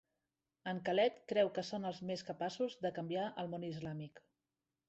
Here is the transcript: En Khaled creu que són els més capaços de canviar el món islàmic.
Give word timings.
En 0.71 0.79
Khaled 0.87 1.19
creu 1.33 1.51
que 1.57 1.65
són 1.69 1.85
els 1.91 2.01
més 2.13 2.25
capaços 2.31 2.79
de 2.87 2.93
canviar 2.99 3.29
el 3.45 3.53
món 3.55 3.69
islàmic. 3.73 4.27